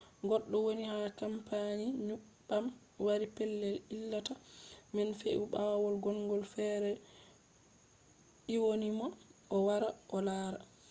goɗɗo 0.29 0.57
woni 0.65 0.83
ha 0.91 0.97
kampani 1.19 1.85
nyebbam 2.07 2.65
wari 3.05 3.25
pellel 3.35 3.75
ilata 3.95 4.33
man 4.95 5.09
fe’i 5.19 5.39
ɓawo 5.51 5.87
gondo 6.03 6.35
fere 6.53 6.91
ɗyonimo 8.47 9.05
o 9.55 9.55
wara 9.67 9.87
o 10.15 10.17
lara 10.27 10.59